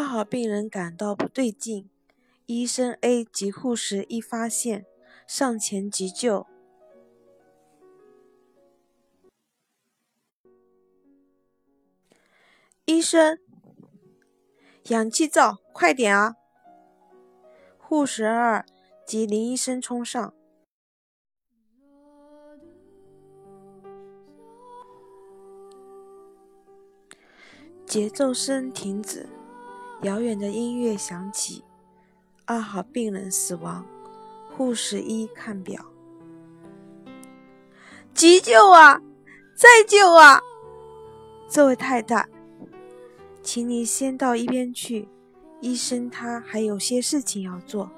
[0.00, 1.90] 二号病人感到不对劲，
[2.46, 4.86] 医生 A 及护士一发现，
[5.26, 6.46] 上前急救。
[12.86, 13.38] 医生，
[14.84, 16.34] 氧气罩，快点啊！
[17.76, 18.64] 护士二
[19.06, 20.32] 及林医生冲上。
[27.84, 29.28] 节奏声停止，
[30.02, 31.64] 遥远的音乐响起。
[32.46, 33.86] 二号病人死亡。
[34.56, 35.82] 护士一看表，
[38.12, 39.00] 急救啊，
[39.54, 40.38] 再救啊！
[41.48, 42.28] 这位太太，
[43.42, 45.08] 请你先到一边去，
[45.60, 47.90] 医生他还有些事情要做。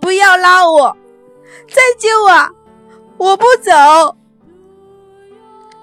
[0.00, 0.96] 不要拉我，
[1.68, 2.50] 再救啊！
[3.16, 4.16] 我不走。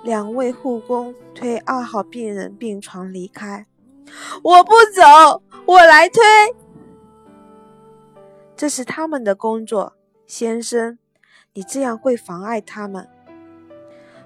[0.03, 3.65] 两位护工推二号病人病床离开。
[4.43, 6.21] 我不走，我来推。
[8.55, 9.93] 这是他们的工作，
[10.25, 10.97] 先生，
[11.53, 13.09] 你这样会妨碍他们。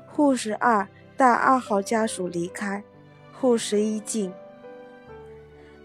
[0.07, 2.83] 护士二带二号家属离开。
[3.31, 4.33] 护士一进，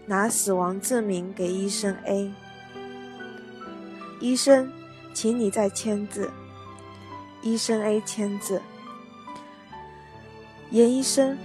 [0.05, 2.31] 拿死亡证明给医生 A。
[4.19, 4.71] 医生，
[5.13, 6.29] 请你再签字。
[7.41, 8.61] 医生 A 签字。
[10.69, 11.37] 严医生，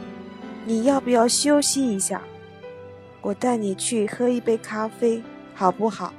[0.64, 2.20] 你要不要休息一下？
[3.22, 5.22] 我带你去喝一杯咖啡，
[5.54, 6.12] 好不好？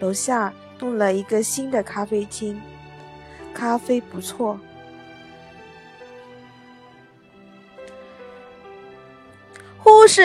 [0.00, 2.60] 楼下弄了一个新的咖啡厅，
[3.52, 4.58] 咖啡不错。
[9.78, 10.22] 护士，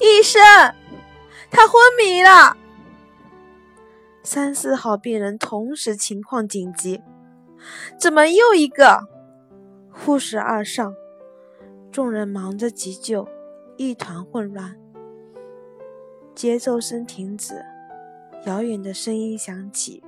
[0.00, 0.42] 医生，
[1.50, 2.56] 他昏迷了。
[4.22, 7.02] 三四号病人同时情况紧急，
[7.98, 9.08] 怎么又一个？
[9.90, 10.94] 护士二上。
[11.90, 13.26] 众人忙着急救，
[13.78, 14.76] 一团混乱。
[16.36, 17.64] 节奏声停止，
[18.44, 20.04] 遥远的声音响起。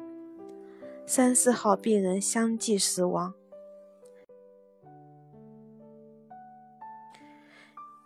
[1.06, 3.32] 三四号病人相继死亡。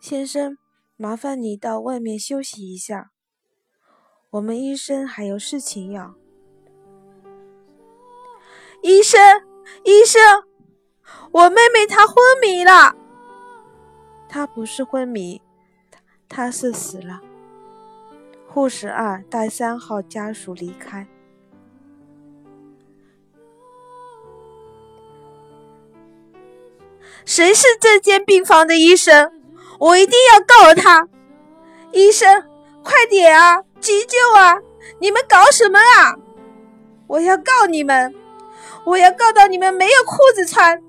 [0.01, 0.57] 先生，
[0.97, 3.11] 麻烦你到外面休息一下，
[4.31, 6.15] 我们医生还有事情要。
[8.83, 9.19] 医生，
[9.83, 10.45] 医生，
[11.33, 12.95] 我妹妹她昏迷了。
[14.29, 15.43] 他不是昏迷，
[15.91, 17.21] 他他是死了。
[18.53, 21.07] 护士二带三号家属离开。
[27.25, 29.33] 谁是这间病房的医生？
[29.79, 31.09] 我一定要告他！
[31.93, 32.43] 医生，
[32.83, 33.63] 快点啊！
[33.81, 34.59] 急救啊！
[34.99, 36.19] 你们搞什么啊？
[37.07, 38.15] 我要告你们！
[38.85, 40.83] 我要告到你们没有裤子穿！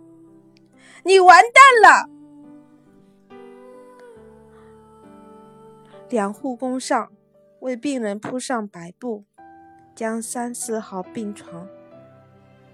[1.04, 1.42] 你完
[1.82, 2.10] 蛋了！
[6.10, 7.10] 两护工上，
[7.64, 9.24] 为病人铺上白布，
[9.96, 11.66] 将三四号病床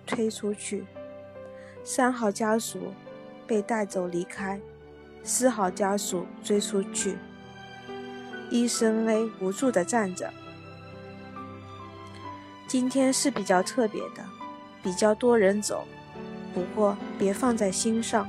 [0.04, 0.88] 推出去。
[1.84, 2.92] 三号家属
[3.46, 4.60] 被带走离开，
[5.22, 7.20] 四号家属追出去。
[8.50, 10.34] 医生 A 无助的站着。
[12.68, 14.26] 今天是比较特别的，
[14.82, 15.86] 比较多人走，
[16.52, 18.28] 不过别放在心上。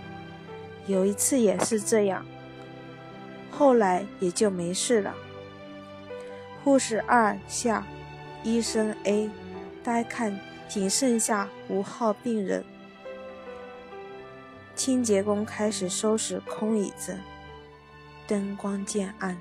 [0.86, 2.22] 有一次也是这样。
[3.50, 5.14] 后来也就没事了。
[6.62, 7.86] 护士二下，
[8.42, 9.30] 医生 A
[9.82, 10.38] 呆看，
[10.68, 12.64] 仅剩下五号病人。
[14.74, 17.18] 清洁工开始收拾空椅子，
[18.26, 19.36] 灯光渐暗。